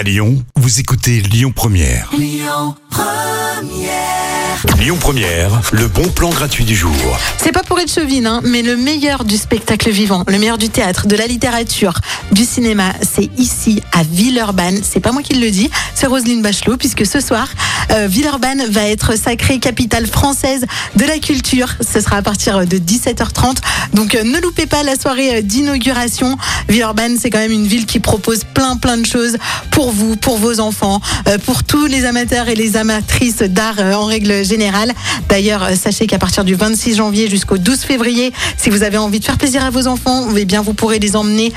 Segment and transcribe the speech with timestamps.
[0.00, 2.08] À Lyon, vous écoutez Lyon Première.
[2.16, 2.74] Lyon
[4.98, 7.18] Première, le bon plan gratuit du jour.
[7.36, 10.70] C'est pas pour être chauvine, hein, mais le meilleur du spectacle vivant, le meilleur du
[10.70, 11.92] théâtre, de la littérature,
[12.32, 14.80] du cinéma, c'est ici à Villeurbanne.
[14.82, 17.48] C'est pas moi qui le dis, c'est Roselyne Bachelot, puisque ce soir,
[17.92, 20.64] euh, Villeurbanne va être sacrée capitale française
[20.96, 21.68] de la culture.
[21.80, 23.56] Ce sera à partir de 17h30.
[23.94, 26.36] Donc euh, ne loupez pas la soirée euh, d'inauguration.
[26.68, 29.36] Villeurbanne, c'est quand même une ville qui propose plein plein de choses
[29.70, 31.00] pour vous, pour vos enfants,
[31.44, 34.92] pour tous les amateurs et les amatrices d'art en règle générale.
[35.28, 39.24] D'ailleurs, sachez qu'à partir du 26 janvier jusqu'au 12 février, si vous avez envie de
[39.24, 41.52] faire plaisir à vos enfants, eh bien vous pourrez les emmener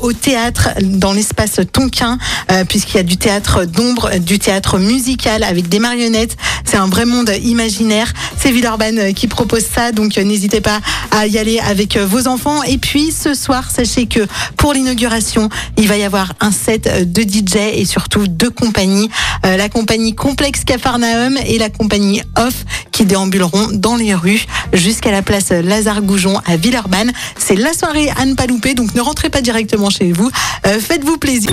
[0.00, 2.18] au théâtre dans l'espace Tonkin,
[2.68, 6.36] puisqu'il y a du théâtre d'ombre, du théâtre musical avec des marionnettes.
[6.64, 8.12] C'est un vrai monde imaginaire.
[8.38, 10.80] C'est Villeurbanne euh, qui propose ça, donc euh, n'hésitez pas
[11.10, 12.62] à y aller avec euh, vos enfants.
[12.64, 14.26] Et puis ce soir, sachez que
[14.56, 19.10] pour l'inauguration, il va y avoir un set de DJ et surtout deux compagnies,
[19.42, 25.22] la compagnie Complexe Cafarnaum et la compagnie Off qui déambuleront dans les rues jusqu'à la
[25.22, 27.12] place Lazare Goujon à Villeurbanne.
[27.38, 30.30] C'est la soirée à ne pas louper, donc ne rentrez pas directement chez vous.
[30.64, 31.52] Faites-vous plaisir.